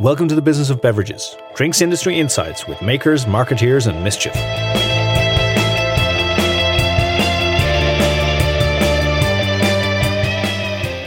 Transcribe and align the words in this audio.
Welcome 0.00 0.28
to 0.28 0.36
the 0.36 0.42
business 0.42 0.70
of 0.70 0.80
beverages, 0.80 1.36
drinks 1.56 1.80
industry 1.82 2.18
insights 2.20 2.68
with 2.68 2.80
makers, 2.80 3.24
marketeers, 3.24 3.88
and 3.88 4.04
mischief. 4.04 4.32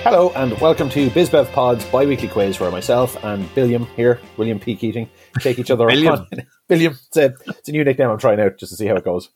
Hello 0.03 0.31
and 0.35 0.59
welcome 0.59 0.89
to 0.89 1.09
BizBev 1.11 1.51
Pod's 1.53 1.85
bi-weekly 1.85 2.27
quiz 2.27 2.59
where 2.59 2.69
myself 2.71 3.15
and 3.23 3.53
Billiam 3.55 3.85
here, 3.95 4.19
William 4.35 4.59
P. 4.59 4.75
Keating, 4.75 5.09
take 5.39 5.57
each 5.57 5.71
other 5.71 5.87
Billiam. 5.87 6.15
on. 6.15 6.27
Billiam, 6.67 6.93
it's 6.93 7.15
a, 7.17 7.33
it's 7.47 7.69
a 7.69 7.71
new 7.71 7.83
nickname 7.85 8.09
I'm 8.09 8.17
trying 8.17 8.39
out 8.41 8.57
just 8.57 8.71
to 8.71 8.75
see 8.75 8.87
how 8.87 8.95
it 8.95 9.05
goes. 9.05 9.29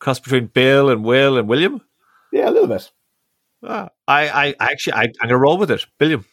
Cross 0.00 0.20
between 0.20 0.46
Bill 0.48 0.90
and 0.90 1.04
Will 1.04 1.38
and 1.38 1.46
William. 1.48 1.80
Yeah, 2.32 2.48
a 2.48 2.50
little 2.50 2.68
bit. 2.68 2.90
Ah, 3.62 3.90
I, 4.08 4.28
I 4.28 4.54
actually, 4.58 4.94
I, 4.94 5.02
I'm 5.02 5.12
going 5.20 5.28
to 5.28 5.36
roll 5.36 5.58
with 5.58 5.70
it. 5.70 5.86
Billiam. 5.98 6.24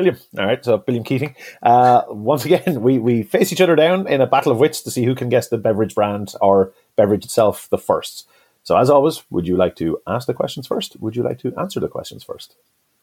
Billiam. 0.00 0.16
All 0.38 0.46
right, 0.46 0.64
so 0.64 0.78
Billiam 0.78 1.04
Keating. 1.04 1.36
Uh, 1.62 2.02
once 2.08 2.44
again, 2.44 2.80
we, 2.82 2.98
we 2.98 3.22
face 3.22 3.52
each 3.52 3.60
other 3.60 3.76
down 3.76 4.06
in 4.08 4.20
a 4.20 4.26
battle 4.26 4.52
of 4.52 4.58
wits 4.58 4.80
to 4.82 4.90
see 4.90 5.04
who 5.04 5.14
can 5.14 5.28
guess 5.28 5.48
the 5.48 5.58
beverage 5.58 5.94
brand 5.94 6.34
or 6.40 6.72
beverage 6.96 7.24
itself 7.24 7.68
the 7.70 7.78
first. 7.78 8.26
So 8.62 8.76
as 8.76 8.90
always, 8.90 9.22
would 9.30 9.46
you 9.46 9.56
like 9.56 9.76
to 9.76 9.98
ask 10.06 10.26
the 10.26 10.34
questions 10.34 10.66
first? 10.66 10.96
Would 11.00 11.16
you 11.16 11.22
like 11.22 11.38
to 11.40 11.54
answer 11.56 11.80
the 11.80 11.88
questions 11.88 12.22
first? 12.24 12.56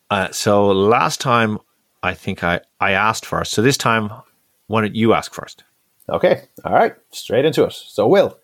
Uh, 0.09 0.31
so 0.31 0.67
last 0.67 1.19
time, 1.19 1.59
I 2.01 2.13
think 2.13 2.43
I, 2.43 2.61
I 2.79 2.91
asked 2.91 3.25
first. 3.25 3.51
So 3.51 3.61
this 3.61 3.77
time, 3.77 4.11
why 4.67 4.81
don't 4.81 4.95
you 4.95 5.13
ask 5.13 5.33
first? 5.33 5.63
Okay, 6.09 6.43
all 6.63 6.73
right, 6.73 6.95
straight 7.11 7.43
into 7.43 7.65
it. 7.65 7.73
So, 7.73 8.07
Will, 8.07 8.39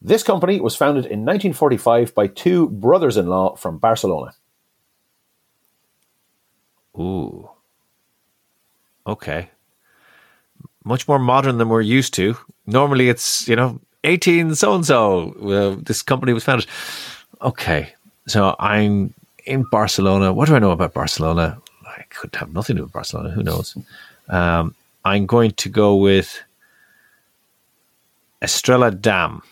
this 0.00 0.22
company 0.22 0.60
was 0.60 0.74
founded 0.74 1.04
in 1.04 1.26
1945 1.26 2.14
by 2.14 2.26
two 2.26 2.70
brothers 2.70 3.18
in 3.18 3.26
law 3.26 3.54
from 3.56 3.76
Barcelona. 3.76 4.32
Ooh. 6.98 7.50
Okay. 9.06 9.48
Much 10.84 11.06
more 11.08 11.18
modern 11.18 11.58
than 11.58 11.68
we're 11.68 11.80
used 11.80 12.14
to. 12.14 12.36
Normally 12.66 13.08
it's, 13.08 13.46
you 13.48 13.56
know, 13.56 13.80
18 14.04 14.54
so 14.54 14.74
and 14.74 14.86
so. 14.86 15.78
This 15.82 16.02
company 16.02 16.32
was 16.32 16.44
founded. 16.44 16.66
Okay. 17.42 17.92
So 18.26 18.56
I'm 18.58 19.12
in 19.46 19.64
Barcelona. 19.70 20.32
What 20.32 20.48
do 20.48 20.54
I 20.54 20.58
know 20.58 20.70
about 20.70 20.94
Barcelona? 20.94 21.60
I 21.86 22.02
could 22.10 22.34
have 22.36 22.52
nothing 22.52 22.76
to 22.76 22.80
do 22.80 22.84
with 22.84 22.92
Barcelona. 22.92 23.30
Who 23.30 23.42
knows? 23.42 23.76
Um, 24.28 24.74
I'm 25.04 25.26
going 25.26 25.52
to 25.52 25.68
go 25.68 25.96
with 25.96 26.40
Estrella 28.42 28.90
Damm. 28.90 29.42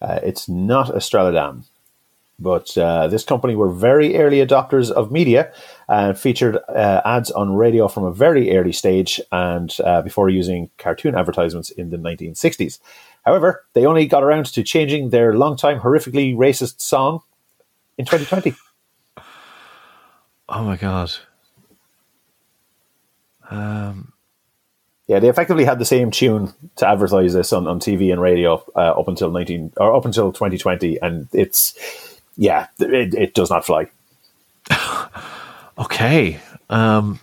Uh, 0.00 0.20
it's 0.22 0.48
not 0.48 0.94
Estrella 0.94 1.32
Damm, 1.32 1.64
but 2.38 2.76
uh, 2.78 3.08
this 3.08 3.24
company 3.24 3.56
were 3.56 3.68
very 3.68 4.16
early 4.16 4.38
adopters 4.38 4.90
of 4.90 5.10
media 5.10 5.52
and 5.88 6.18
featured 6.18 6.58
uh, 6.68 7.00
ads 7.04 7.30
on 7.32 7.56
radio 7.56 7.88
from 7.88 8.04
a 8.04 8.12
very 8.12 8.56
early 8.56 8.72
stage 8.72 9.20
and 9.32 9.76
uh, 9.84 10.02
before 10.02 10.28
using 10.28 10.70
cartoon 10.78 11.14
advertisements 11.14 11.70
in 11.70 11.90
the 11.90 11.96
1960s. 11.96 12.78
However, 13.24 13.64
they 13.72 13.84
only 13.84 14.06
got 14.06 14.22
around 14.22 14.46
to 14.46 14.62
changing 14.62 15.10
their 15.10 15.34
long-time 15.34 15.80
horrifically 15.80 16.36
racist 16.36 16.80
song 16.80 17.22
in 17.96 18.04
2020. 18.04 18.54
Oh 20.48 20.64
my 20.64 20.76
God. 20.76 21.12
Um, 23.50 24.12
Yeah, 25.08 25.20
they 25.20 25.28
effectively 25.28 25.64
had 25.64 25.78
the 25.78 25.86
same 25.86 26.10
tune 26.10 26.52
to 26.76 26.86
advertise 26.86 27.32
this 27.32 27.52
on, 27.52 27.66
on 27.66 27.80
TV 27.80 28.12
and 28.12 28.20
radio 28.20 28.62
uh, 28.76 28.92
up 28.92 29.08
until 29.08 29.30
19 29.30 29.72
or 29.78 29.96
up 29.96 30.04
until 30.04 30.32
2020, 30.32 31.00
and 31.00 31.28
it's 31.32 32.17
yeah, 32.38 32.68
it, 32.78 33.14
it 33.14 33.34
does 33.34 33.50
not 33.50 33.66
fly. 33.66 33.88
okay. 35.78 36.40
Um, 36.70 37.18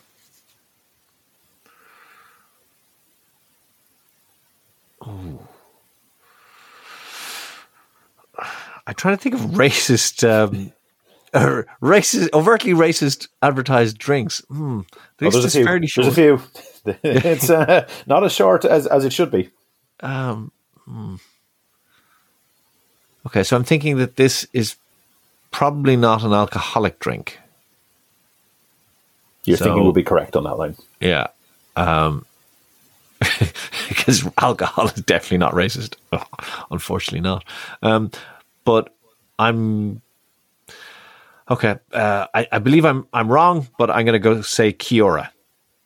ooh. 5.08 5.40
I'm 8.88 8.94
trying 8.94 9.16
to 9.18 9.24
think 9.24 9.36
of 9.36 9.42
racist, 9.42 10.28
um, 10.30 10.74
or 11.34 11.66
racist, 11.82 12.30
overtly 12.34 12.74
racist 12.74 13.30
advertised 13.42 13.98
drinks. 13.98 14.42
Hmm. 14.50 14.80
Well, 14.80 14.86
This 15.18 15.34
there's 15.34 15.46
a 15.46 15.50
few. 15.50 15.66
fairly 15.66 15.90
There's 15.96 16.08
a 16.08 16.12
few. 16.12 16.42
it's 17.04 17.50
uh, 17.50 17.88
not 18.06 18.26
as 18.26 18.34
short 18.34 18.66
as, 18.66 18.86
as 18.86 19.06
it 19.06 19.14
should 19.14 19.32
be. 19.32 19.50
Um, 20.02 20.52
hmm. 20.84 21.16
Okay, 23.26 23.44
so 23.44 23.56
I'm 23.56 23.64
thinking 23.64 23.98
that 23.98 24.18
this 24.18 24.46
is 24.54 24.76
probably 25.56 25.96
not 25.96 26.22
an 26.22 26.34
alcoholic 26.34 27.00
drink. 27.00 27.40
Your 29.46 29.56
So- 29.56 29.64
thinking 29.66 29.86
will 29.86 29.94
be 29.94 30.04
correct 30.04 30.36
on 30.36 30.44
that 30.44 30.58
line. 30.58 30.76
Yeah. 31.00 31.28
Um, 31.78 32.26
because 33.88 34.28
alcohol 34.38 34.88
is 34.88 34.94
definitely 34.94 35.38
not 35.38 35.54
racist. 35.54 35.96
Unfortunately, 36.72 37.22
not. 37.22 37.46
Um, 37.82 38.12
but 38.66 38.94
I'm 39.40 40.02
okay. 41.50 41.78
Uh, 41.94 42.28
I, 42.34 42.48
I 42.52 42.60
believe 42.60 42.84
I'm 42.84 43.08
I'm 43.14 43.30
wrong, 43.32 43.68
but 43.78 43.90
I'm 43.90 44.04
going 44.06 44.14
to 44.14 44.20
go 44.20 44.42
say 44.42 44.74
Kia-Ora. 44.74 45.32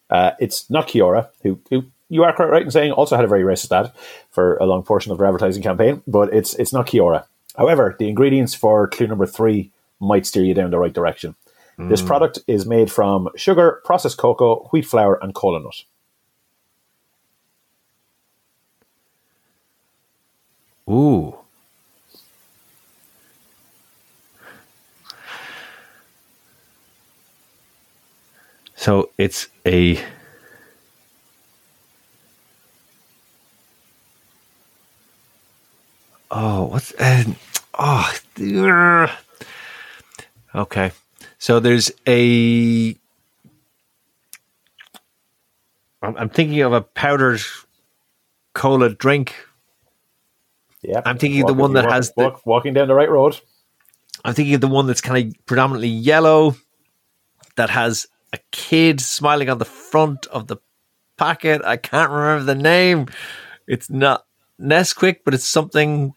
Uh, 0.09 0.31
it's 0.39 0.67
not 0.71 0.87
Kia-Ora, 0.87 1.29
who, 1.43 1.59
who 1.69 1.85
you 2.09 2.23
are 2.23 2.33
quite 2.33 2.49
right 2.49 2.63
in 2.63 2.71
saying 2.71 2.91
also 2.91 3.15
had 3.15 3.25
a 3.25 3.27
very 3.27 3.43
racist 3.43 3.71
ad 3.71 3.91
for 4.31 4.57
a 4.57 4.65
long 4.65 4.81
portion 4.81 5.11
of 5.11 5.19
their 5.19 5.27
advertising 5.27 5.61
campaign, 5.61 6.01
but 6.07 6.33
it's 6.33 6.55
it's 6.55 6.73
not 6.73 6.87
Kia-Ora. 6.87 7.27
However, 7.59 7.93
the 7.99 8.07
ingredients 8.07 8.55
for 8.55 8.87
clue 8.87 9.05
number 9.05 9.25
three 9.25 9.71
might 9.99 10.25
steer 10.25 10.45
you 10.45 10.53
down 10.53 10.71
the 10.71 10.79
right 10.79 10.93
direction. 10.93 11.35
This 11.77 11.99
hmm. 11.99 12.07
product 12.07 12.39
is 12.47 12.65
made 12.65 12.89
from 12.89 13.27
sugar, 13.35 13.81
processed 13.83 14.17
cocoa, 14.17 14.69
wheat 14.71 14.85
flour, 14.85 15.19
and 15.21 15.35
cola 15.35 15.59
nut. 15.59 15.83
Ooh. 20.89 21.37
So 28.75 29.09
it's 29.17 29.49
a 29.65 30.01
Oh, 36.31 36.65
what's 36.65 36.93
uh, 36.99 37.23
oh 37.77 38.13
ugh. 38.41 39.09
okay. 40.55 40.91
So 41.37 41.59
there's 41.59 41.91
a 42.07 42.95
I'm, 46.01 46.29
thinking 46.29 46.61
of 46.61 46.73
a 46.73 46.81
powdered 46.81 47.41
cola 48.53 48.89
drink 48.89 49.35
Yeah, 50.81 51.01
I'm 51.05 51.17
thinking 51.17 51.45
the 51.45 51.53
one 51.53 51.73
that 51.73 51.85
walk- 51.85 51.93
has 51.93 52.11
the- 52.13 52.23
walk- 52.23 52.45
walking 52.45 52.73
down 52.73 52.87
the 52.87 52.95
right 52.95 53.09
road. 53.09 53.39
I'm 54.23 54.33
thinking 54.33 54.55
of 54.55 54.61
the 54.61 54.67
one 54.67 54.87
that's 54.87 55.01
kind 55.01 55.33
of 55.33 55.45
predominantly 55.45 55.87
yellow, 55.89 56.55
that 57.55 57.69
has 57.69 58.07
a 58.33 58.39
kid 58.51 59.01
smiling 59.01 59.49
on 59.49 59.57
the 59.57 59.65
front 59.65 60.25
of 60.27 60.47
the 60.47 60.57
packet. 61.17 61.61
I 61.63 61.77
can't 61.77 62.11
remember 62.11 62.43
the 62.45 62.55
name. 62.55 63.07
It's 63.67 63.89
not 63.89 64.25
Nesquik, 64.59 65.17
but 65.25 65.33
it's 65.33 65.45
something 65.47 66.13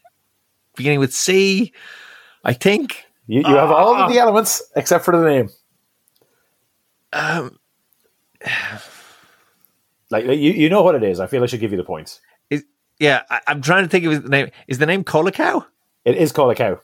beginning 0.75 0.99
with 0.99 1.13
C. 1.13 1.73
I 2.43 2.53
think. 2.53 3.05
You, 3.27 3.39
you 3.39 3.55
have 3.55 3.71
all 3.71 3.95
Ah. 3.95 4.05
of 4.05 4.11
the 4.11 4.19
elements 4.19 4.61
except 4.75 5.05
for 5.05 5.15
the 5.17 5.23
name. 5.25 5.49
Um, 7.13 7.57
Like 10.09 10.25
you, 10.25 10.33
you 10.33 10.69
know 10.69 10.83
what 10.83 10.95
it 10.95 11.03
is. 11.03 11.19
I 11.19 11.27
feel 11.27 11.41
I 11.43 11.45
should 11.47 11.59
give 11.61 11.71
you 11.71 11.77
the 11.77 11.83
points. 11.83 12.19
is, 12.49 12.63
yeah, 12.99 13.23
I, 13.29 13.39
I'm 13.47 13.61
trying 13.61 13.83
to 13.83 13.89
think 13.89 14.05
of 14.05 14.23
the 14.23 14.29
name. 14.29 14.49
Is 14.67 14.77
the 14.77 14.85
name 14.85 15.03
Cola 15.03 15.31
Cao? 15.31 15.65
It 16.05 16.17
is 16.17 16.31
Cola 16.31 16.53
Cao. 16.55 16.79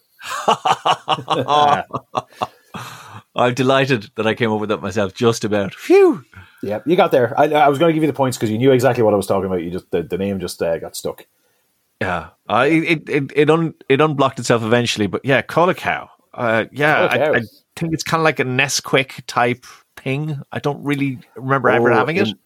I'm 3.35 3.53
delighted 3.53 4.09
that 4.16 4.25
I 4.27 4.33
came 4.33 4.51
up 4.51 4.59
with 4.59 4.69
that 4.69 4.81
myself. 4.81 5.13
Just 5.13 5.44
about. 5.44 5.73
Phew. 5.75 6.23
Yeah, 6.63 6.80
you 6.85 6.95
got 6.95 7.12
there. 7.12 7.38
I, 7.39 7.45
I 7.51 7.68
was 7.69 7.77
going 7.80 7.89
to 7.89 7.94
give 7.94 8.03
you 8.03 8.07
the 8.07 8.13
points 8.15 8.38
because 8.38 8.50
you 8.50 8.57
knew 8.57 8.71
exactly 8.71 9.03
what 9.03 9.13
I 9.13 9.18
was 9.18 9.27
talking 9.27 9.45
about. 9.45 9.62
You 9.63 9.71
just 9.71 9.89
the, 9.92 10.03
the 10.03 10.18
name 10.18 10.39
just 10.39 10.62
uh, 10.62 10.77
got 10.80 10.95
stuck. 10.95 11.25
Yeah, 12.01 12.30
uh, 12.48 12.66
it 12.69 13.10
it 13.10 13.31
it, 13.36 13.50
un, 13.50 13.74
it 13.90 14.00
unblocked 14.00 14.40
itself 14.40 14.63
eventually, 14.63 15.07
but 15.07 15.25
yeah, 15.25 15.42
Cola 15.42 15.75
Cao. 15.75 16.07
Uh, 16.34 16.66
yeah, 16.72 17.06
I, 17.12 17.30
I 17.38 17.42
think 17.75 17.94
it's 17.94 18.04
kind 18.04 18.22
of 18.22 18.24
like 18.24 18.40
a 18.40 18.46
Nesquik 18.46 19.22
type 19.28 19.66
thing. 19.98 20.42
I 20.51 20.60
don't 20.60 20.81
really 20.84 21.19
remember 21.36 21.69
ever 21.69 21.92
Oh, 21.92 21.96
having 21.96 22.16
it. 22.18 22.28
in- 22.30 22.40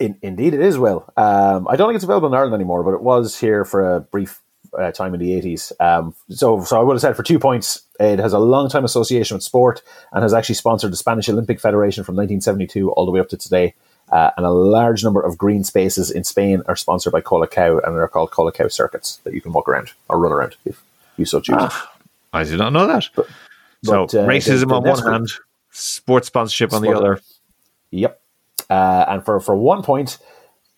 in, 0.00 0.16
indeed, 0.22 0.54
it 0.54 0.60
is. 0.60 0.78
Well, 0.78 1.12
um, 1.18 1.68
I 1.68 1.76
don't 1.76 1.88
think 1.88 1.96
it's 1.96 2.04
available 2.04 2.28
in 2.28 2.34
Ireland 2.34 2.54
anymore, 2.54 2.82
but 2.82 2.94
it 2.94 3.02
was 3.02 3.38
here 3.38 3.66
for 3.66 3.96
a 3.96 4.00
brief 4.00 4.40
uh, 4.78 4.92
time 4.92 5.12
in 5.12 5.20
the 5.20 5.34
eighties. 5.34 5.72
Um, 5.78 6.14
so, 6.30 6.64
so 6.64 6.80
I 6.80 6.82
would 6.82 6.94
have 6.94 7.02
said 7.02 7.16
for 7.16 7.22
two 7.22 7.38
points, 7.38 7.82
it 7.98 8.18
has 8.18 8.32
a 8.32 8.38
long 8.38 8.70
time 8.70 8.86
association 8.86 9.34
with 9.34 9.42
sport 9.44 9.82
and 10.12 10.22
has 10.22 10.32
actually 10.32 10.54
sponsored 10.54 10.90
the 10.92 10.96
Spanish 10.96 11.28
Olympic 11.28 11.60
Federation 11.60 12.02
from 12.02 12.14
1972 12.14 12.90
all 12.92 13.04
the 13.04 13.12
way 13.12 13.20
up 13.20 13.28
to 13.28 13.36
today. 13.36 13.74
Uh, 14.10 14.30
and 14.36 14.44
a 14.44 14.50
large 14.50 15.04
number 15.04 15.20
of 15.20 15.38
green 15.38 15.62
spaces 15.62 16.10
in 16.10 16.24
Spain 16.24 16.62
are 16.66 16.74
sponsored 16.76 17.12
by 17.12 17.20
Cola 17.20 17.46
Cao, 17.46 17.80
and 17.86 17.96
they're 17.96 18.08
called 18.08 18.30
Cola 18.32 18.52
Cao 18.52 18.70
circuits 18.70 19.20
that 19.24 19.34
you 19.34 19.40
can 19.40 19.52
walk 19.52 19.68
around 19.68 19.92
or 20.08 20.18
run 20.18 20.32
around 20.32 20.56
if 20.64 20.82
you 21.16 21.24
so 21.24 21.40
choose. 21.40 21.72
I 22.32 22.44
did 22.44 22.58
not 22.58 22.72
know 22.72 22.86
that. 22.88 23.04
so 23.14 24.06
but, 24.06 24.14
uh, 24.14 24.26
racism 24.26 24.60
the- 24.60 24.66
the 24.66 24.74
on 24.74 24.82
one 24.82 25.12
hand, 25.12 25.28
sports 25.70 26.26
sponsorship 26.26 26.72
on 26.72 26.82
the 26.82 26.92
other. 26.92 27.20
Yep. 27.92 28.20
Uh, 28.68 29.04
and 29.08 29.24
for, 29.24 29.40
for 29.40 29.56
one 29.56 29.82
point, 29.82 30.18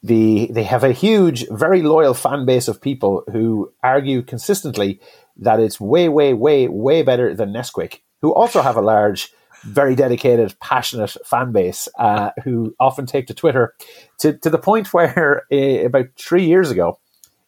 the 0.02 0.48
they 0.50 0.64
have 0.64 0.82
a 0.84 0.92
huge, 0.92 1.46
very 1.48 1.82
loyal 1.82 2.14
fan 2.14 2.44
base 2.44 2.68
of 2.68 2.80
people 2.80 3.22
who 3.30 3.72
argue 3.82 4.22
consistently 4.22 5.00
that 5.36 5.60
it's 5.60 5.80
way, 5.80 6.08
way, 6.08 6.34
way, 6.34 6.68
way 6.68 7.02
better 7.02 7.34
than 7.34 7.52
Nesquik, 7.52 8.00
who 8.20 8.34
also 8.34 8.62
have 8.62 8.76
a 8.76 8.82
large, 8.82 9.32
very 9.62 9.94
dedicated, 9.94 10.58
passionate 10.60 11.16
fan 11.24 11.52
base 11.52 11.88
uh, 11.98 12.30
who 12.44 12.74
often 12.80 13.06
take 13.06 13.26
to 13.26 13.34
Twitter 13.34 13.74
to, 14.18 14.36
to 14.38 14.50
the 14.50 14.58
point 14.58 14.92
where 14.92 15.42
uh, 15.52 15.56
about 15.86 16.06
three 16.18 16.44
years 16.44 16.70
ago, 16.70 16.98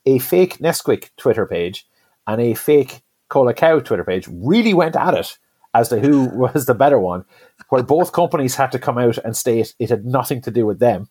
a 0.07 0.19
fake 0.19 0.59
Nesquik 0.59 1.11
Twitter 1.17 1.47
page 1.47 1.87
and 2.27 2.41
a 2.41 2.55
fake 2.55 3.03
Cola 3.29 3.55
Cao 3.55 3.85
Twitter 3.85 4.05
page 4.05 4.29
really 4.31 4.75
went 4.75 4.97
at 4.97 5.15
it 5.15 5.39
as 5.75 5.89
to 5.89 5.99
who 5.99 6.25
was 6.33 6.67
the 6.67 6.75
better 6.75 6.99
one, 6.99 7.25
where 7.69 7.83
both 7.83 8.13
companies 8.13 8.55
had 8.55 8.73
to 8.73 8.79
come 8.79 8.99
out 8.99 9.19
and 9.19 9.37
state 9.37 9.75
it 9.79 9.91
had 9.91 10.05
nothing 10.05 10.41
to 10.43 10.51
do 10.51 10.67
with 10.67 10.79
them 10.79 11.09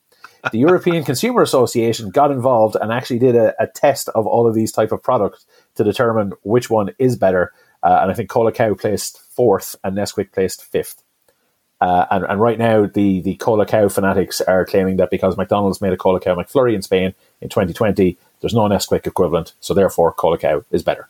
the 0.52 0.60
European 0.60 1.04
Consumer 1.06 1.42
Association 1.42 2.10
got 2.10 2.32
involved 2.32 2.76
and 2.80 2.92
actually 2.92 3.20
did 3.20 3.36
a, 3.36 3.54
a, 3.62 3.68
test 3.68 4.10
of 4.10 4.28
all 4.28 4.48
of 4.48 4.56
these 4.56 4.72
type 4.72 4.92
of 4.92 5.02
products 5.02 5.46
to 5.76 5.84
determine 5.84 6.34
which 6.44 6.70
one 6.70 6.92
is 7.00 7.16
better. 7.16 7.54
Uh, 7.84 8.00
and 8.02 8.12
I 8.12 8.14
think 8.14 8.30
Cola 8.30 8.52
Cao 8.52 8.80
placed 8.80 9.20
fourth 9.20 9.76
and 9.84 9.96
Nesquik 9.98 10.32
placed 10.32 10.64
fifth. 10.64 11.04
Uh, 11.82 12.06
and, 12.12 12.24
and 12.26 12.40
right 12.40 12.58
now, 12.58 12.86
the, 12.86 13.20
the 13.20 13.36
Cola 13.36 13.66
Cao 13.66 13.92
fanatics 13.92 14.40
are 14.40 14.66
claiming 14.66 14.96
that 14.98 15.10
because 15.10 15.36
McDonald's 15.36 15.82
made 15.82 15.92
a 15.92 15.98
Cola 15.98 16.22
Cao 16.22 16.38
McFlurry 16.38 16.76
in 16.76 16.82
Spain 16.82 17.14
in 17.42 17.50
2020, 17.50 18.18
there's 18.40 18.54
no 18.54 18.62
Nesquik 18.62 19.06
equivalent. 19.06 19.54
So 19.60 19.74
therefore, 19.74 20.14
Cola 20.14 20.38
Cao 20.38 20.64
is 20.72 20.82
better. 20.82 21.10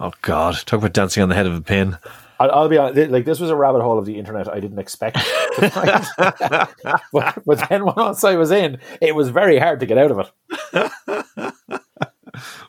Oh, 0.00 0.12
God. 0.22 0.56
Talk 0.66 0.78
about 0.78 0.94
dancing 0.94 1.22
on 1.22 1.28
the 1.28 1.36
head 1.36 1.46
of 1.46 1.54
a 1.54 1.60
pin. 1.60 1.96
I'll, 2.40 2.50
I'll, 2.50 2.68
be 2.68 2.76
honest, 2.76 3.12
like 3.12 3.24
this 3.24 3.38
was 3.38 3.50
a 3.50 3.56
rabbit 3.56 3.82
hole 3.82 4.00
of 4.00 4.04
the 4.04 4.18
internet 4.18 4.52
I 4.52 4.58
didn't 4.58 4.80
expect 4.80 5.16
to 5.16 5.70
find. 5.70 6.98
but, 7.12 7.42
but 7.46 7.68
then 7.68 7.84
once 7.84 8.24
I 8.24 8.34
was 8.34 8.50
in, 8.50 8.78
it 9.00 9.14
was 9.14 9.28
very 9.28 9.60
hard 9.60 9.78
to 9.78 9.86
get 9.86 9.96
out 9.96 10.10
of 10.10 10.28
it. 10.72 10.92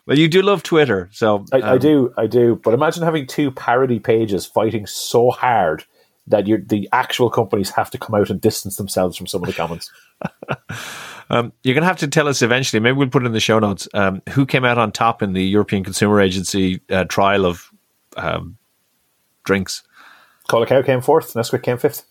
well, 0.06 0.18
you 0.18 0.28
do 0.28 0.42
love 0.42 0.62
Twitter, 0.62 1.08
so 1.12 1.44
I, 1.52 1.60
um, 1.60 1.74
I, 1.74 1.78
do, 1.78 2.12
I 2.16 2.26
do. 2.26 2.60
But 2.62 2.74
imagine 2.74 3.02
having 3.02 3.26
two 3.26 3.50
parody 3.50 3.98
pages 3.98 4.46
fighting 4.46 4.86
so 4.86 5.30
hard 5.30 5.84
that 6.26 6.44
the 6.68 6.88
actual 6.92 7.30
companies 7.30 7.70
have 7.70 7.90
to 7.90 7.98
come 7.98 8.14
out 8.14 8.30
and 8.30 8.40
distance 8.40 8.76
themselves 8.76 9.16
from 9.16 9.26
some 9.26 9.42
of 9.42 9.46
the 9.46 9.52
comments. 9.52 9.90
um, 11.30 11.52
you're 11.62 11.74
going 11.74 11.82
to 11.82 11.88
have 11.88 11.98
to 11.98 12.08
tell 12.08 12.28
us 12.28 12.40
eventually. 12.40 12.80
Maybe 12.80 12.96
we'll 12.96 13.08
put 13.08 13.22
it 13.22 13.26
in 13.26 13.32
the 13.32 13.40
show 13.40 13.58
notes. 13.58 13.88
Um, 13.92 14.22
who 14.30 14.46
came 14.46 14.64
out 14.64 14.78
on 14.78 14.90
top 14.90 15.22
in 15.22 15.34
the 15.34 15.44
European 15.44 15.84
Consumer 15.84 16.20
Agency 16.20 16.80
uh, 16.90 17.04
trial 17.04 17.44
of 17.44 17.70
um, 18.16 18.56
drinks. 19.44 19.82
Cola 20.48 20.66
Cao 20.66 20.84
came 20.84 21.00
fourth. 21.00 21.34
Nesquik 21.34 21.62
came 21.62 21.78
fifth. 21.78 22.04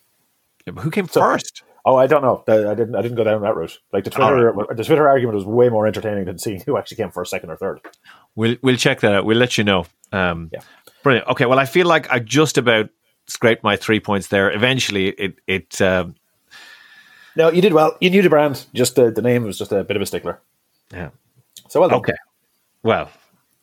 Yeah, 0.65 0.74
who 0.74 0.92
came 0.92 1.07
so, 1.07 1.21
first? 1.21 1.63
Oh, 1.85 1.97
I 1.97 2.07
don't 2.07 2.21
know. 2.21 2.44
I 2.47 2.75
didn't. 2.75 2.95
I 2.95 3.01
didn't 3.01 3.18
go 3.18 3.25
down 3.25 3.41
that 3.41 3.56
route. 3.56 3.77
Like 3.91 4.06
the 4.06 4.09
Twitter, 4.09 4.51
right. 4.51 4.77
the 4.77 4.83
Twitter 4.85 5.07
argument 5.07 5.35
was 5.35 5.45
way 5.45 5.68
more 5.68 5.85
entertaining 5.85 6.25
than 6.25 6.38
seeing 6.38 6.62
who 6.65 6.77
actually 6.77 6.97
came 6.97 7.12
first, 7.12 7.31
second, 7.31 7.50
or 7.50 7.57
third. 7.57 7.81
We'll 8.35 8.56
we'll 8.62 8.77
check 8.77 9.01
that 9.01 9.13
out. 9.13 9.25
We'll 9.25 9.38
let 9.38 9.57
you 9.57 9.63
know. 9.63 9.85
Um, 10.12 10.50
yeah. 10.53 10.62
Brilliant. 11.03 11.27
Okay. 11.27 11.45
Well, 11.45 11.59
I 11.59 11.65
feel 11.65 11.85
like 11.85 12.09
I 12.09 12.19
just 12.19 12.57
about 12.57 12.89
scraped 13.27 13.63
my 13.63 13.75
three 13.75 14.00
points 14.00 14.27
there. 14.27 14.51
Eventually, 14.51 15.09
it 15.09 15.35
it. 15.45 15.81
Um, 15.81 16.15
no, 17.35 17.51
you 17.51 17.62
did 17.62 17.74
well. 17.74 17.97
You 18.00 18.09
knew 18.09 18.21
the 18.21 18.29
brand. 18.29 18.65
Just 18.74 18.95
the, 18.95 19.12
the 19.12 19.21
name 19.21 19.44
was 19.44 19.57
just 19.57 19.71
a 19.71 19.83
bit 19.83 19.97
of 19.97 20.01
a 20.01 20.06
stickler. 20.06 20.39
Yeah. 20.91 21.09
So 21.68 21.81
well 21.81 21.89
done. 21.89 22.00
Okay. 22.00 22.13
Well, 22.83 23.12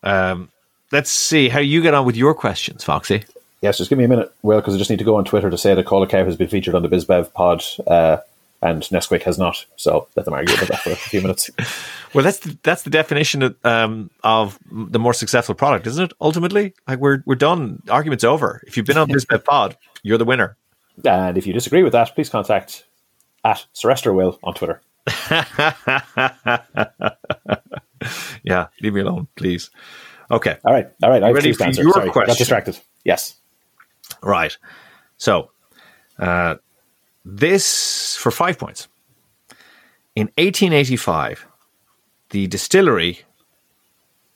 um, 0.02 0.50
let's 0.92 1.10
see 1.10 1.48
how 1.48 1.60
you 1.60 1.82
get 1.82 1.94
on 1.94 2.04
with 2.04 2.16
your 2.16 2.34
questions, 2.34 2.84
Foxy. 2.84 3.24
Yes, 3.62 3.76
just 3.78 3.90
give 3.90 3.98
me 3.98 4.04
a 4.04 4.08
minute, 4.08 4.32
Will, 4.42 4.58
because 4.58 4.74
I 4.74 4.78
just 4.78 4.90
need 4.90 5.00
to 5.00 5.04
go 5.04 5.16
on 5.16 5.24
Twitter 5.24 5.50
to 5.50 5.58
say 5.58 5.74
that 5.74 5.84
Cola 5.84 6.06
Cao 6.06 6.24
has 6.24 6.36
been 6.36 6.48
featured 6.48 6.74
on 6.74 6.82
the 6.82 6.88
BizBev 6.88 7.32
pod 7.34 7.62
uh, 7.86 8.18
and 8.62 8.82
Nesquik 8.84 9.22
has 9.22 9.38
not. 9.38 9.64
So 9.76 10.08
let 10.16 10.24
them 10.24 10.32
argue 10.34 10.54
about 10.54 10.68
that 10.68 10.80
for 10.80 10.90
a 10.90 10.96
few 10.96 11.20
minutes. 11.20 11.50
well, 12.14 12.24
that's 12.24 12.38
the, 12.38 12.58
that's 12.62 12.82
the 12.82 12.90
definition 12.90 13.42
of, 13.42 13.56
um, 13.64 14.10
of 14.24 14.58
the 14.70 14.98
more 14.98 15.12
successful 15.12 15.54
product, 15.54 15.86
isn't 15.86 16.10
it? 16.10 16.12
Ultimately, 16.20 16.74
like 16.88 16.98
we're 17.00 17.22
we're 17.26 17.34
done. 17.34 17.82
Argument's 17.90 18.24
over. 18.24 18.62
If 18.66 18.76
you've 18.76 18.86
been 18.86 18.98
on 18.98 19.08
BizBev 19.08 19.44
pod, 19.44 19.76
you're 20.02 20.18
the 20.18 20.24
winner. 20.24 20.56
And 21.04 21.36
if 21.38 21.46
you 21.46 21.52
disagree 21.52 21.82
with 21.82 21.92
that, 21.92 22.14
please 22.14 22.28
contact 22.28 22.84
at 23.44 23.66
Surrester 23.72 24.12
Will 24.12 24.38
on 24.42 24.54
Twitter. 24.54 24.80
yeah, 28.42 28.68
leave 28.82 28.94
me 28.94 29.00
alone, 29.00 29.28
please. 29.36 29.70
Okay. 30.30 30.58
All 30.64 30.72
right. 30.72 30.88
All 31.02 31.10
right. 31.10 31.22
I 31.22 31.30
ready 31.30 31.52
for 31.52 31.64
your 31.64 31.92
Sorry, 31.92 32.10
question? 32.10 32.26
Got 32.26 32.38
distracted. 32.38 32.78
Yes. 33.04 33.36
Right. 34.22 34.56
So, 35.16 35.50
uh, 36.18 36.56
this 37.24 38.16
for 38.16 38.30
five 38.30 38.58
points. 38.58 38.88
In 40.16 40.26
1885, 40.38 41.46
the 42.30 42.46
distillery 42.46 43.20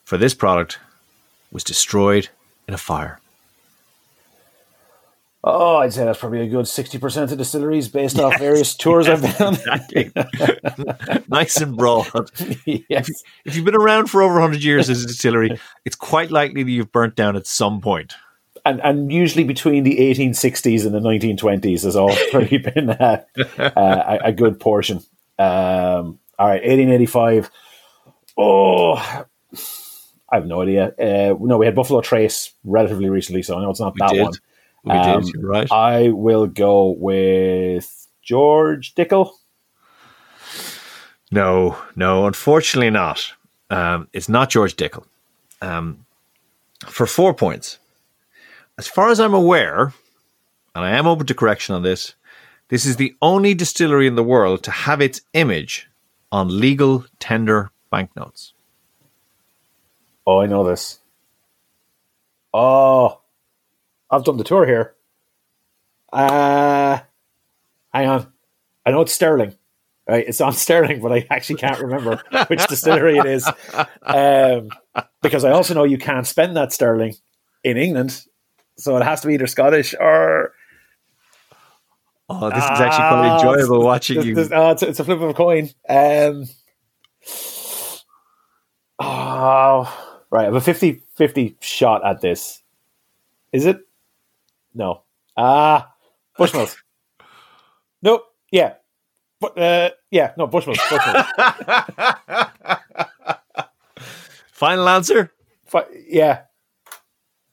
for 0.05 0.17
this 0.17 0.35
product 0.35 0.79
was 1.51 1.65
destroyed 1.65 2.29
in 2.69 2.75
a 2.75 2.79
fire. 2.79 3.21
Oh, 5.47 5.77
I'd 5.77 5.93
say 5.93 6.07
that's 6.07 6.19
probably 6.19 6.41
a 6.41 6.47
good 6.47 6.65
60% 6.65 7.31
of 7.31 7.37
distilleries 7.37 7.89
based 7.89 8.17
yes. 8.17 8.25
off 8.25 8.39
various 8.39 8.75
tours 8.75 9.07
I've 9.07 9.21
been 9.39 9.47
on. 9.47 11.25
nice 11.29 11.59
and 11.59 11.77
broad. 11.77 12.31
Yes. 12.65 13.11
If, 13.11 13.23
if, 13.45 13.57
you've 13.57 13.67
been 13.67 13.77
around 13.77 14.07
for 14.07 14.23
over 14.23 14.35
100 14.35 14.65
years 14.65 14.89
as 14.89 15.05
a 15.05 15.07
distillery, 15.07 15.61
it's 15.85 15.97
quite 15.97 16.31
likely 16.31 16.63
that 16.63 16.71
you've 16.71 16.93
burnt 16.93 17.15
down 17.15 17.37
at 17.37 17.47
some 17.47 17.83
point 17.83 18.15
and 18.65 18.81
and 18.81 19.13
usually 19.13 19.45
between 19.45 19.85
the 19.85 19.99
1860s 19.99 20.87
and 20.87 20.95
the 20.95 21.01
1920s 21.01 21.85
has 21.85 21.97
already 21.97 22.59
been 22.75 22.91
uh, 22.91 23.23
uh, 23.59 23.71
a, 23.77 24.19
a, 24.29 24.33
good 24.33 24.59
portion. 24.59 24.99
Um, 25.39 26.19
all 26.39 26.49
right, 26.49 26.63
1885. 26.63 27.51
Oh, 28.37 28.95
I 28.95 30.37
have 30.37 30.47
no 30.47 30.63
idea. 30.63 30.87
Uh, 30.99 31.37
no, 31.39 31.59
we 31.59 31.67
had 31.67 31.75
Buffalo 31.75 32.01
Trace 32.01 32.53
relatively 32.65 33.09
recently, 33.09 33.43
so 33.43 33.59
I 33.59 33.63
know 33.63 33.71
it's 33.71 33.81
not 33.81 33.95
we 33.95 33.99
that 34.01 34.11
did. 34.13 34.23
one. 34.23 34.33
We 34.85 34.93
um, 34.93 35.23
did, 35.23 35.43
right. 35.43 35.71
I 35.71 36.09
will 36.09 36.47
go 36.47 36.91
with 36.91 38.09
George 38.23 38.95
Dickel. 38.95 39.31
No, 41.31 41.79
no, 41.97 42.27
unfortunately 42.27 42.91
not. 42.91 43.33
Um, 43.71 44.09
it's 44.13 44.29
not 44.29 44.51
George 44.51 44.77
Dickel. 44.77 45.05
Um, 45.61 46.05
for 46.87 47.07
four 47.07 47.33
points, 47.35 47.79
as 48.79 48.87
far 48.87 49.11
as 49.11 49.21
I'm 49.21 49.35
aware, 49.35 49.93
and 50.75 50.85
I 50.85 50.91
am 50.91 51.07
open 51.07 51.27
to 51.27 51.35
correction 51.35 51.75
on 51.75 51.83
this, 51.83 52.15
this 52.69 52.87
is 52.87 52.97
the 52.97 53.15
only 53.23 53.55
distillery 53.55 54.07
in 54.07 54.15
the 54.15 54.25
world 54.25 54.63
to 54.65 54.71
have 54.71 55.01
its 55.01 55.21
image 55.33 55.89
on 56.33 56.61
legal 56.61 57.05
tender 57.21 57.71
banknotes. 57.91 58.53
Oh, 60.27 60.41
I 60.41 60.47
know 60.47 60.65
this. 60.65 60.99
Oh, 62.53 63.21
I've 64.11 64.25
done 64.25 64.39
the 64.39 64.45
tour 64.45 64.67
here. 64.67 64.95
Uh, 66.13 67.01
hang 67.93 68.09
on. 68.09 68.33
I 68.87 68.91
know 68.91 69.03
it's 69.03 69.13
Sterling. 69.13 69.55
Right, 70.09 70.27
it's 70.27 70.41
on 70.41 70.53
Sterling, 70.55 71.01
but 71.01 71.13
I 71.13 71.27
actually 71.31 71.57
can't 71.57 71.81
remember 71.81 72.23
which 72.49 72.67
distillery 72.67 73.19
it 73.19 73.27
is. 73.27 73.49
Um, 74.03 74.71
because 75.23 75.45
I 75.45 75.51
also 75.51 75.75
know 75.75 75.85
you 75.85 75.99
can't 75.99 76.27
spend 76.27 76.57
that 76.57 76.73
sterling 76.73 77.15
in 77.63 77.77
England 77.77 78.25
so 78.77 78.97
it 78.97 79.05
has 79.05 79.21
to 79.23 79.29
be 79.29 79.35
either 79.35 79.47
Scottish 79.47 79.95
or. 79.99 80.53
Oh, 82.29 82.49
this 82.49 82.65
is 82.65 82.71
actually 82.71 83.09
quite 83.09 83.29
ah, 83.29 83.37
enjoyable 83.37 83.85
watching 83.85 84.17
this, 84.17 84.25
you. 84.25 84.35
This, 84.35 84.49
oh, 84.51 84.71
it's, 84.71 84.83
it's, 84.83 84.99
a 85.01 85.05
flip 85.05 85.21
of 85.21 85.29
a 85.29 85.35
coin. 85.35 85.69
Um, 85.89 86.47
oh, 88.99 90.23
right. 90.31 90.43
I 90.43 90.45
have 90.45 90.55
a 90.55 90.61
50 90.61 91.03
50 91.17 91.57
shot 91.61 92.05
at 92.05 92.23
this. 92.23 92.63
Is 93.53 93.67
it? 93.67 93.81
No. 94.75 95.03
Ah, 95.37 95.93
Bushmills. 96.39 96.77
nope. 98.03 98.25
Yeah. 98.51 98.75
But, 99.41 99.59
uh, 99.59 99.91
yeah, 100.11 100.33
no, 100.39 100.49
Bushmills. 100.49 100.79
Bushmills. 100.79 101.27
Final 104.53 104.89
answer? 104.89 105.33
Fi- 105.67 105.85
yeah. 106.09 106.43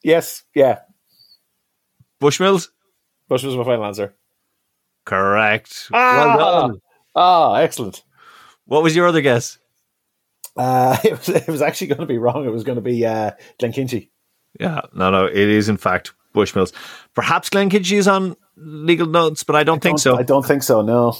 Yes. 0.04 0.44
Yeah. 0.56 0.80
Bushmills? 2.22 2.70
Bushmills 3.30 3.58
my 3.58 3.64
final 3.64 3.86
answer. 3.86 4.14
Correct. 5.06 5.90
Ah, 5.92 6.36
well 6.38 6.62
done. 6.68 6.82
Ah, 7.16 7.56
excellent. 7.56 8.04
What 8.66 8.84
was 8.84 8.96
your 8.96 9.08
other 9.08 9.22
guess? 9.22 9.58
Uh, 10.56 10.98
it 11.04 11.12
was 11.12 11.30
it 11.30 11.48
was 11.48 11.62
actually 11.62 11.88
going 11.88 12.02
to 12.02 12.06
be 12.06 12.18
wrong. 12.18 12.46
It 12.46 12.52
was 12.52 12.64
going 12.64 12.76
to 12.78 12.82
be 12.82 13.06
uh, 13.06 13.32
Glenkinchie. 13.60 14.10
Yeah, 14.60 14.82
no, 14.94 15.10
no, 15.10 15.26
it 15.26 15.36
is 15.36 15.68
in 15.70 15.78
fact 15.78 16.14
Bushmills. 16.36 16.72
Perhaps 17.16 17.50
Glenkinchie 17.50 17.98
is 17.98 18.08
on 18.08 18.36
legal 18.56 19.08
notes, 19.08 19.44
but 19.44 19.56
I 19.56 19.64
don't 19.64 19.78
I 19.78 19.80
think 19.80 19.94
don't, 19.94 20.00
so. 20.00 20.18
I 20.18 20.24
don't 20.24 20.46
think 20.46 20.64
so. 20.64 20.82
No. 20.82 21.18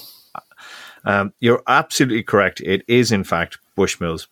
Um, 1.04 1.32
you're 1.40 1.62
absolutely 1.66 2.22
correct. 2.22 2.60
It 2.60 2.84
is 2.86 3.10
in 3.10 3.24
fact 3.24 3.58
Bushmills. 3.76 4.28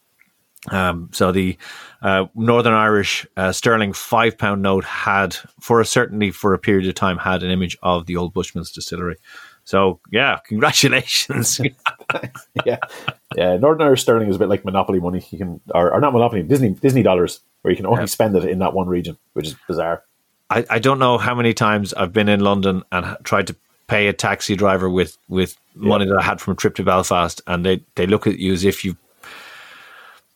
Um, 0.69 1.09
so 1.12 1.33
the 1.33 1.57
uh, 2.02 2.26
Northern 2.35 2.75
Irish 2.75 3.26
uh, 3.37 3.52
sterling 3.52 3.93
five 3.93 4.37
pound 4.37 4.62
note 4.62 4.85
had, 4.85 5.35
for 5.61 5.81
a 5.81 5.87
certainly 5.87 6.31
for 6.31 6.52
a 6.52 6.59
period 6.59 6.87
of 6.88 6.95
time, 6.95 7.17
had 7.19 7.43
an 7.43 7.50
image 7.50 7.79
of 7.83 8.07
the 8.07 8.17
old 8.17 8.35
Bushman's 8.35 8.71
distillery. 8.71 9.17
So 9.64 10.00
yeah, 10.12 10.38
congratulations. 10.47 11.61
yeah, 12.67 12.79
yeah. 13.37 13.57
Northern 13.57 13.87
Irish 13.87 14.02
sterling 14.02 14.29
is 14.29 14.37
a 14.37 14.38
bit 14.38 14.49
like 14.49 14.64
monopoly 14.64 15.00
money. 15.00 15.25
You 15.31 15.38
can, 15.38 15.61
or, 15.75 15.93
or 15.93 16.00
not 16.00 16.12
monopoly, 16.12 16.43
Disney 16.43 16.71
Disney 16.71 17.02
dollars, 17.02 17.40
where 17.62 17.71
you 17.71 17.76
can 17.76 17.87
only 17.87 18.02
Yeah. 18.02 18.07
spend 18.07 18.37
it 18.37 18.45
in 18.45 18.59
that 18.59 18.75
one 18.75 18.88
region, 18.88 19.17
which 19.33 19.47
is 19.47 19.57
bizarre. 19.67 20.02
I, 20.50 20.67
I 20.69 20.79
don't 20.79 20.99
know 20.99 21.17
how 21.17 21.35
many 21.35 21.55
times 21.55 21.95
I've 21.95 22.12
been 22.12 22.29
in 22.29 22.40
London 22.40 22.83
and 22.90 23.17
tried 23.23 23.47
to 23.47 23.57
pay 23.87 24.09
a 24.09 24.12
taxi 24.12 24.57
driver 24.57 24.90
with, 24.90 25.17
with 25.29 25.57
money 25.75 26.07
that 26.07 26.17
I 26.19 26.23
had 26.23 26.40
from 26.40 26.52
a 26.52 26.57
trip 26.57 26.75
to 26.76 26.83
Belfast, 26.83 27.40
and 27.47 27.64
they, 27.64 27.83
they 27.95 28.07
look 28.07 28.26
at 28.26 28.38
you 28.38 28.52
as 28.52 28.64
if 28.64 28.85
you 28.85 28.97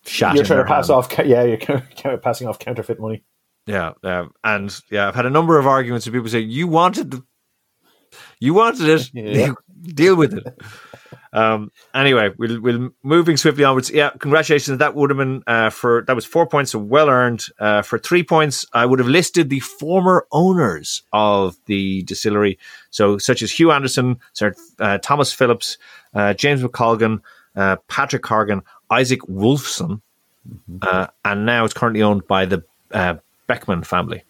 You're 0.06 0.44
trying 0.44 0.58
to 0.58 0.64
pass 0.64 0.88
hand. 0.88 0.98
off, 0.98 1.12
yeah, 1.24 1.42
you're 1.44 2.18
passing 2.18 2.46
off 2.48 2.58
counterfeit 2.58 3.00
money. 3.00 3.24
Yeah, 3.66 3.92
um, 4.02 4.32
and 4.42 4.74
yeah, 4.90 5.08
I've 5.08 5.14
had 5.14 5.26
a 5.26 5.30
number 5.30 5.58
of 5.58 5.66
arguments 5.66 6.06
with 6.06 6.14
people 6.14 6.28
say 6.28 6.40
you 6.40 6.68
wanted 6.68 7.10
the, 7.12 7.24
you 8.38 8.52
wanted 8.54 8.88
it, 8.88 9.10
Yeah. 9.14 9.52
deal 9.82 10.16
with 10.16 10.34
it. 10.34 10.44
Um, 11.32 11.72
anyway, 11.94 12.30
we'll, 12.38 12.60
we'll 12.60 12.90
moving 13.02 13.36
swiftly 13.36 13.64
onwards. 13.64 13.90
Yeah, 13.90 14.10
congratulations. 14.20 14.78
That 14.78 14.94
would 14.94 15.10
have 15.10 15.16
been 15.16 15.42
uh, 15.48 15.70
for 15.70 16.04
that 16.06 16.14
was 16.14 16.24
four 16.24 16.46
points, 16.46 16.72
so 16.72 16.78
well 16.78 17.08
earned. 17.08 17.46
Uh, 17.58 17.82
for 17.82 17.98
three 17.98 18.22
points, 18.22 18.64
I 18.72 18.86
would 18.86 19.00
have 19.00 19.08
listed 19.08 19.48
the 19.50 19.60
former 19.60 20.26
owners 20.30 21.02
of 21.12 21.56
the 21.66 22.02
distillery, 22.02 22.58
so 22.90 23.18
such 23.18 23.42
as 23.42 23.50
Hugh 23.50 23.72
Anderson, 23.72 24.20
Sir 24.34 24.54
uh, 24.78 24.98
Thomas 24.98 25.32
Phillips, 25.32 25.76
uh, 26.14 26.34
James 26.34 26.62
McColgan, 26.62 27.20
uh, 27.56 27.76
Patrick 27.88 28.22
Cargan, 28.22 28.62
Isaac 28.94 29.20
Wolfson, 29.22 30.00
uh, 30.82 31.06
and 31.24 31.46
now 31.46 31.64
it's 31.64 31.74
currently 31.74 32.02
owned 32.02 32.26
by 32.26 32.46
the 32.46 32.62
uh, 32.92 33.14
Beckmann 33.48 33.84
family. 33.84 34.22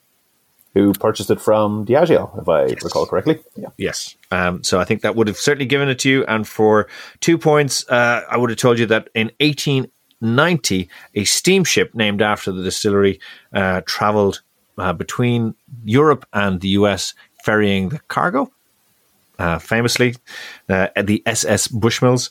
Who 0.75 0.93
purchased 0.93 1.31
it 1.31 1.41
from 1.41 1.87
Diageo, 1.87 2.41
if 2.41 2.49
I 2.49 2.63
recall 2.85 3.07
correctly? 3.07 3.39
Yeah. 3.55 3.69
Yes. 3.79 4.17
Um, 4.33 4.65
so 4.65 4.81
I 4.81 4.85
think 4.85 5.03
that 5.03 5.15
would 5.15 5.29
have 5.29 5.37
certainly 5.37 5.67
given 5.67 5.89
it 5.89 6.01
to 6.01 6.11
you. 6.11 6.25
And 6.25 6.49
for 6.49 6.89
two 7.21 7.39
points, 7.39 7.89
uh, 7.89 8.23
I 8.29 8.37
would 8.37 8.51
have 8.51 8.59
told 8.59 8.81
you 8.81 8.87
that 8.87 9.09
in 9.15 9.31
1890, 9.39 10.89
a 11.15 11.25
steamship 11.25 11.95
named 11.95 12.23
after 12.23 12.51
the 12.51 12.65
distillery 12.65 13.21
uh, 13.53 13.83
traveled 13.87 14.43
uh, 14.77 14.93
between 14.93 15.55
Europe 15.85 16.27
and 16.33 16.61
the 16.61 16.69
US, 16.81 17.15
ferrying 17.45 17.91
the 17.91 18.01
cargo, 18.09 18.51
uh, 19.39 19.61
famously, 19.61 20.17
uh, 20.69 20.89
at 20.97 21.07
the 21.07 21.23
SS 21.25 21.69
Bushmills. 21.69 22.31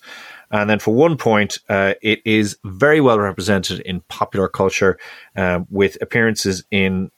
And 0.54 0.70
then 0.70 0.78
for 0.78 0.94
one 0.94 1.18
point, 1.18 1.58
uh, 1.68 1.96
it 2.04 2.22
is 2.26 2.58
very 2.64 3.02
well 3.02 3.20
represented 3.20 3.80
in 3.82 4.02
popular 4.02 4.48
culture 4.48 5.00
uh, 5.36 5.62
with 5.72 5.98
appearances 6.00 6.64
in 6.70 7.10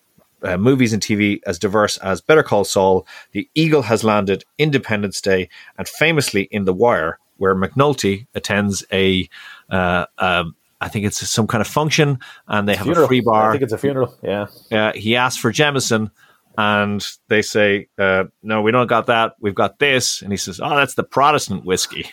uh, 0.41 0.57
movies 0.57 0.93
and 0.93 1.03
TV 1.03 1.41
as 1.45 1.59
diverse 1.59 1.97
as 1.97 2.21
Better 2.21 2.43
Call 2.43 2.63
Saul, 2.63 3.05
The 3.33 3.49
Eagle 3.53 3.81
Has 3.81 4.05
Landed, 4.05 4.45
Independence 4.57 5.19
Day, 5.19 5.49
and 5.77 5.85
famously 5.87 6.43
in 6.43 6.63
The 6.63 6.73
Wire, 6.73 7.19
where 7.35 7.53
McNulty 7.53 8.25
attends 8.35 8.85
a, 8.93 9.27
uh, 9.69 10.05
um, 10.17 10.55
I 10.79 10.87
think 10.87 11.05
it's 11.05 11.29
some 11.29 11.45
kind 11.45 11.61
of 11.61 11.67
function, 11.67 12.19
and 12.47 12.69
they 12.69 12.75
have 12.75 12.85
Funeral. 12.85 13.05
a 13.05 13.07
free 13.09 13.21
bar. 13.21 13.49
I 13.49 13.51
think 13.51 13.63
it's 13.63 13.73
a 13.73 13.77
funeral. 13.77 14.15
Yeah. 14.23 14.47
Uh, 14.71 14.93
he 14.93 15.17
asks 15.17 15.39
for 15.39 15.51
Jameson, 15.51 16.09
and 16.57 17.05
they 17.27 17.41
say, 17.41 17.87
uh, 17.97 18.25
"No, 18.43 18.61
we 18.61 18.71
don't 18.71 18.87
got 18.87 19.07
that. 19.07 19.35
We've 19.41 19.55
got 19.55 19.79
this." 19.79 20.21
And 20.21 20.31
he 20.31 20.37
says, 20.37 20.61
"Oh, 20.61 20.75
that's 20.75 20.93
the 20.93 21.03
Protestant 21.03 21.65
whiskey." 21.65 22.11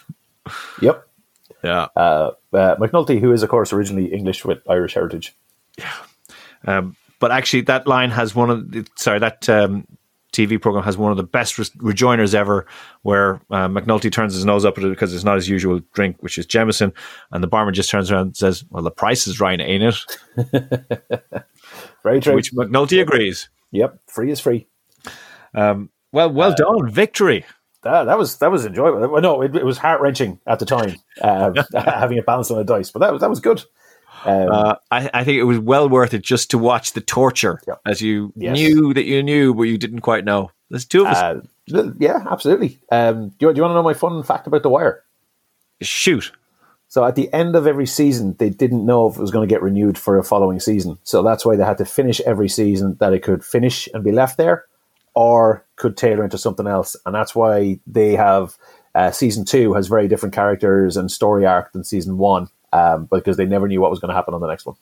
Yep. 0.80 1.06
Yeah. 1.62 1.88
Uh, 1.96 2.30
uh, 2.52 2.76
McNulty, 2.76 3.20
who 3.20 3.32
is, 3.32 3.42
of 3.42 3.48
course, 3.48 3.72
originally 3.72 4.12
English 4.12 4.44
with 4.44 4.58
Irish 4.68 4.94
heritage. 4.94 5.34
Um, 6.66 6.96
but 7.20 7.30
actually, 7.30 7.62
that 7.62 7.86
line 7.86 8.10
has 8.10 8.34
one 8.34 8.50
of 8.50 8.70
the, 8.70 8.86
sorry 8.96 9.18
that 9.20 9.48
um, 9.48 9.86
TV 10.32 10.60
program 10.60 10.82
has 10.84 10.96
one 10.96 11.10
of 11.10 11.16
the 11.16 11.22
best 11.22 11.58
re- 11.58 11.64
rejoiners 11.92 12.34
ever, 12.34 12.66
where 13.02 13.36
uh, 13.50 13.68
McNulty 13.68 14.10
turns 14.10 14.34
his 14.34 14.44
nose 14.44 14.64
up 14.64 14.78
at 14.78 14.84
it 14.84 14.90
because 14.90 15.14
it's 15.14 15.24
not 15.24 15.36
his 15.36 15.48
usual 15.48 15.80
drink, 15.92 16.16
which 16.20 16.38
is 16.38 16.46
Jameson, 16.46 16.92
and 17.30 17.42
the 17.42 17.48
barman 17.48 17.74
just 17.74 17.90
turns 17.90 18.10
around 18.10 18.26
and 18.26 18.36
says, 18.36 18.64
"Well, 18.70 18.82
the 18.82 18.90
price 18.90 19.26
is 19.26 19.40
right, 19.40 19.60
ain't 19.60 19.82
it?" 19.84 19.96
Very 22.02 22.20
true. 22.20 22.34
Which 22.34 22.52
McNulty 22.52 23.00
agrees. 23.00 23.48
yep. 23.70 23.98
Free 24.06 24.30
is 24.30 24.40
free. 24.40 24.66
Well, 25.54 26.30
well 26.30 26.54
done, 26.54 26.90
victory. 26.90 27.44
That, 27.82 28.04
that 28.04 28.18
was 28.18 28.38
that 28.38 28.50
was 28.50 28.64
enjoyable. 28.64 29.08
Well, 29.08 29.22
no, 29.22 29.42
it, 29.42 29.54
it 29.56 29.64
was 29.64 29.78
heart 29.78 30.00
wrenching 30.00 30.38
at 30.46 30.58
the 30.58 30.66
time, 30.66 30.96
uh, 31.20 31.52
having 31.74 32.18
it 32.18 32.26
balanced 32.26 32.50
on 32.50 32.58
a 32.58 32.64
dice, 32.64 32.90
but 32.90 33.00
that 33.00 33.12
was 33.12 33.20
that 33.20 33.30
was 33.30 33.40
good. 33.40 33.62
Um, 34.24 34.48
Uh, 34.50 34.74
I, 34.90 35.10
I 35.12 35.24
think 35.24 35.38
it 35.38 35.44
was 35.44 35.58
well 35.58 35.88
worth 35.88 36.14
it 36.14 36.22
just 36.22 36.50
to 36.52 36.58
watch 36.58 36.92
the 36.92 37.00
torture 37.00 37.60
Yep. 37.66 37.80
as 37.86 38.00
you 38.00 38.32
Yes. 38.36 38.54
knew 38.54 38.94
that 38.94 39.04
you 39.04 39.22
knew, 39.22 39.52
but 39.52 39.64
you 39.64 39.78
didn't 39.78 40.00
quite 40.00 40.24
know. 40.24 40.50
There's 40.70 40.84
two 40.86 41.02
of 41.04 41.08
us. 41.08 41.42
uh, 41.74 41.90
yeah, 41.98 42.24
absolutely. 42.30 42.78
Um, 42.92 43.30
do, 43.30 43.46
you, 43.46 43.52
do 43.52 43.56
you 43.56 43.62
want 43.62 43.72
to 43.72 43.74
know 43.74 43.82
my 43.82 43.94
fun 43.94 44.22
fact 44.22 44.46
about 44.46 44.62
The 44.62 44.68
Wire? 44.68 45.02
Shoot. 45.80 46.30
So 46.88 47.04
at 47.04 47.14
the 47.16 47.32
end 47.32 47.56
of 47.56 47.66
every 47.66 47.86
season, 47.86 48.36
they 48.38 48.50
didn't 48.50 48.84
know 48.86 49.08
if 49.08 49.16
it 49.16 49.20
was 49.20 49.30
going 49.30 49.48
to 49.48 49.52
get 49.52 49.62
renewed 49.62 49.98
for 49.98 50.18
a 50.18 50.24
following 50.24 50.60
season. 50.60 50.98
So 51.02 51.22
that's 51.22 51.44
why 51.44 51.56
they 51.56 51.64
had 51.64 51.78
to 51.78 51.84
finish 51.84 52.20
every 52.20 52.48
season 52.48 52.96
that 53.00 53.12
it 53.12 53.22
could 53.22 53.44
finish 53.44 53.88
and 53.92 54.04
be 54.04 54.12
left 54.12 54.36
there, 54.36 54.66
or 55.14 55.64
could 55.76 55.96
tailor 55.96 56.24
into 56.24 56.38
something 56.38 56.66
else. 56.66 56.96
And 57.06 57.14
that's 57.14 57.34
why 57.34 57.80
they 57.86 58.14
have 58.14 58.56
uh, 58.94 59.10
season 59.10 59.44
two 59.44 59.74
has 59.74 59.88
very 59.88 60.08
different 60.08 60.34
characters 60.34 60.96
and 60.96 61.10
story 61.10 61.46
arc 61.46 61.72
than 61.72 61.84
season 61.84 62.18
one, 62.18 62.48
um, 62.72 63.06
because 63.10 63.36
they 63.36 63.46
never 63.46 63.68
knew 63.68 63.80
what 63.80 63.90
was 63.90 64.00
going 64.00 64.10
to 64.10 64.14
happen 64.14 64.34
on 64.34 64.40
the 64.40 64.46
next 64.48 64.66
one. 64.66 64.76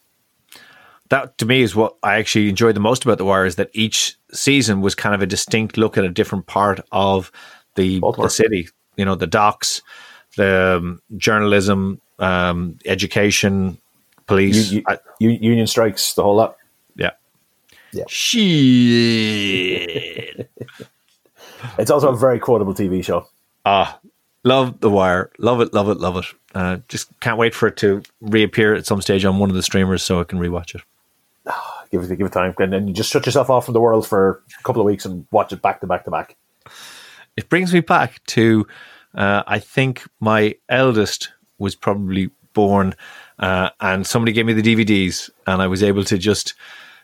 that 1.10 1.37
to 1.38 1.46
me 1.46 1.62
is 1.62 1.75
what 1.75 1.96
I 2.02 2.18
actually 2.18 2.49
enjoyed 2.49 2.76
the 2.76 2.80
most 2.80 3.04
about 3.04 3.18
the 3.18 3.25
Wire 3.25 3.44
is 3.46 3.56
that 3.56 3.70
each 3.72 4.16
season 4.32 4.80
was 4.80 4.94
kind 4.94 5.14
of 5.14 5.22
a 5.22 5.26
distinct 5.26 5.76
look 5.76 5.99
at 5.99 6.04
a 6.04 6.08
different 6.08 6.46
part 6.46 6.80
of 6.92 7.32
the, 7.75 8.00
the 8.00 8.30
city. 8.30 8.68
You 8.96 9.04
know, 9.04 9.14
the 9.16 9.26
docks, 9.26 9.82
the 10.37 10.76
um, 10.78 11.02
journalism, 11.16 12.00
um, 12.18 12.78
education, 12.84 13.78
police. 14.26 14.70
U- 14.70 14.78
u- 14.78 14.84
I- 14.88 14.99
u- 15.18 15.38
union 15.40 15.66
strikes, 15.66 16.14
the 16.14 16.22
whole 16.22 16.37
lot. 16.37 16.56
yeah. 16.96 17.10
Yeah. 17.92 18.04
Shit. 19.92 20.50
It's 21.78 21.90
also 21.90 22.09
a 22.09 22.16
very 22.16 22.38
quotable 22.38 22.73
TV 22.73 23.04
show. 23.04 23.26
Ah, 23.66 24.00
love 24.44 24.80
the 24.80 24.88
Wire. 24.88 25.30
Love 25.38 25.61
it. 25.61 25.75
Love 25.75 25.90
it. 25.90 25.99
Love 25.99 26.16
it. 26.16 26.25
Uh, 26.54 26.78
just 26.88 27.09
can't 27.20 27.37
wait 27.37 27.54
for 27.54 27.68
it 27.68 27.76
to 27.78 28.02
reappear 28.23 28.75
at 28.75 28.87
some 28.87 29.02
stage 29.02 29.26
on 29.26 29.38
one 29.38 29.50
of 29.50 29.56
the 29.56 29.62
streamers 29.62 30.02
so 30.02 30.20
I 30.20 30.25
can 30.25 30.38
rewatch 30.38 30.75
it. 30.75 30.82
Give 31.90 32.02
it, 32.02 32.16
give 32.16 32.26
it 32.26 32.32
time, 32.32 32.54
and 32.59 32.73
then 32.73 32.87
you 32.87 32.94
just 32.94 33.11
shut 33.11 33.26
yourself 33.26 33.50
off 33.50 33.64
from 33.64 33.75
the 33.75 33.80
world 33.80 34.06
for 34.06 34.42
a 34.59 34.62
couple 34.62 34.80
of 34.80 34.87
weeks 34.87 35.04
and 35.04 35.26
watch 35.32 35.52
it 35.52 35.61
back 35.61 35.80
to 35.80 35.87
back 35.87 36.04
to 36.04 36.11
back. 36.11 36.37
it 37.37 37.49
brings 37.49 37.75
me 37.75 37.80
back 37.80 38.25
to 38.26 38.66
uh, 39.14 39.42
I 39.47 39.59
think 39.59 40.06
my 40.20 40.54
eldest 40.68 41.32
was 41.59 41.75
probably 41.75 42.30
born, 42.52 42.94
uh, 43.38 43.70
and 43.80 44.06
somebody 44.06 44.32
gave 44.32 44.47
me 44.47 44.52
the 44.52 44.62
DVDs, 44.62 45.30
and 45.47 45.61
I 45.61 45.66
was 45.66 45.82
able 45.82 46.04
to 46.04 46.16
just, 46.16 46.54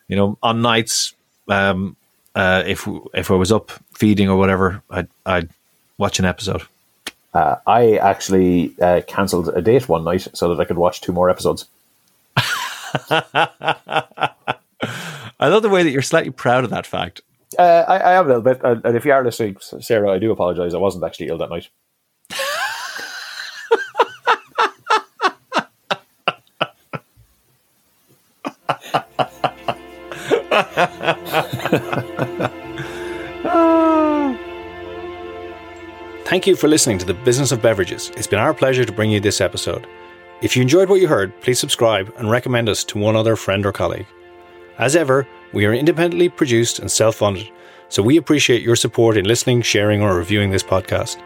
you 0.07 0.15
know, 0.17 0.39
on 0.43 0.63
nights, 0.63 1.15
um, 1.49 1.97
uh, 2.37 2.63
if 2.67 2.87
if 3.15 3.31
I 3.31 3.35
was 3.35 3.51
up 3.51 3.73
feeding 3.95 4.29
or 4.29 4.37
whatever, 4.37 4.83
I'd, 4.91 5.09
I'd 5.25 5.49
watch 5.97 6.19
an 6.19 6.27
episode. 6.27 6.63
Uh, 7.33 7.57
I 7.67 7.97
actually 7.97 8.75
uh, 8.81 9.01
cancelled 9.07 9.49
a 9.49 9.63
date 9.63 9.89
one 9.89 10.05
night 10.05 10.29
so 10.35 10.55
that 10.55 10.61
I 10.61 10.67
could 10.67 10.77
watch 10.77 11.01
two 11.01 11.13
more 11.13 11.31
episodes. 11.31 11.65
I 12.37 14.35
love 15.41 15.63
the 15.63 15.71
way 15.71 15.83
that 15.83 15.91
you're 15.91 16.03
slightly 16.03 16.31
proud 16.31 16.65
of 16.65 16.71
that 16.71 16.87
fact. 16.87 17.23
Uh, 17.59 17.85
I, 17.89 17.99
I 17.99 18.13
am 18.15 18.27
a 18.27 18.29
little 18.29 18.43
bit, 18.43 18.65
uh, 18.65 18.77
and 18.85 18.97
if 18.97 19.05
you 19.05 19.13
are 19.13 19.25
listening, 19.25 19.57
Sarah, 19.61 20.13
I 20.13 20.19
do 20.19 20.31
apologise. 20.31 20.75
I 20.75 20.79
wasn't 20.79 21.05
actually 21.05 21.29
ill 21.29 21.39
that 21.39 21.51
night. 21.51 21.69
Thank 36.37 36.47
you 36.47 36.55
for 36.55 36.69
listening 36.69 36.99
to 36.99 37.07
the 37.07 37.15
Business 37.15 37.51
of 37.51 37.63
Beverages. 37.63 38.11
It's 38.15 38.27
been 38.27 38.39
our 38.39 38.53
pleasure 38.53 38.85
to 38.85 38.93
bring 38.93 39.11
you 39.11 39.21
this 39.21 39.41
episode. 39.41 39.87
If 40.43 40.55
you 40.55 40.61
enjoyed 40.61 40.91
what 40.91 41.01
you 41.01 41.09
heard, 41.09 41.33
please 41.41 41.59
subscribe 41.59 42.13
and 42.19 42.31
recommend 42.31 42.69
us 42.69 42.85
to 42.85 42.99
one 42.99 43.17
other 43.17 43.37
friend 43.37 43.65
or 43.65 43.73
colleague. 43.73 44.07
As 44.77 44.97
ever, 44.97 45.27
we 45.55 45.65
are 45.65 45.73
independently 45.73 46.29
produced 46.29 46.79
and 46.79 46.91
self 46.91 47.17
funded, 47.17 47.51
so 47.89 48.03
we 48.03 48.19
appreciate 48.19 48.61
your 48.61 48.77
support 48.77 49.17
in 49.17 49.25
listening, 49.25 49.63
sharing, 49.63 50.03
or 50.03 50.15
reviewing 50.15 50.51
this 50.51 50.63
podcast. 50.63 51.17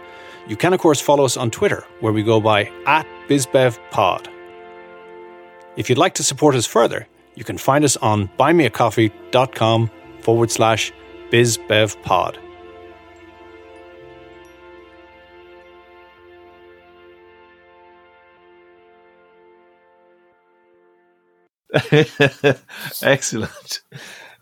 You 0.46 0.54
can, 0.54 0.72
of 0.72 0.78
course, 0.78 1.00
follow 1.00 1.24
us 1.24 1.36
on 1.36 1.50
Twitter, 1.50 1.84
where 1.98 2.12
we 2.12 2.22
go 2.22 2.40
by 2.40 2.70
at 2.86 3.04
BizBevPod. 3.26 4.28
If 5.76 5.88
you'd 5.88 5.98
like 5.98 6.14
to 6.14 6.22
support 6.22 6.54
us 6.54 6.66
further, 6.66 7.08
you 7.34 7.42
can 7.42 7.58
find 7.58 7.84
us 7.84 7.96
on 7.96 8.28
buymeacoffee.com 8.38 9.90
forward 10.20 10.52
slash 10.52 10.92
BizBevPod. 11.32 12.49
Excellent. 23.02 23.80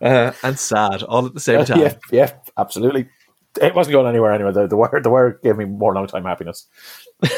Uh, 0.01 0.33
and 0.43 0.59
sad 0.59 1.03
all 1.03 1.27
at 1.27 1.35
the 1.35 1.41
same 1.41 1.65
time. 1.65 1.81
yeah, 1.81 1.95
yeah, 2.11 2.33
absolutely. 2.57 3.09
it 3.61 3.75
wasn't 3.75 3.93
going 3.93 4.07
anywhere 4.07 4.33
anyway. 4.33 4.53
The, 4.53 4.67
the 4.67 4.77
wire 4.77 5.01
the 5.03 5.11
wire 5.11 5.41
gave 5.43 5.57
me 5.57 5.65
more 5.65 5.95
long 5.95 6.07
time 6.07 6.25
happiness. 6.25 6.67